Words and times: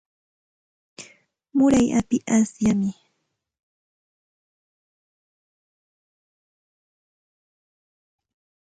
Muray 1.55 1.87
api 1.99 2.17
asyami. 2.37 2.91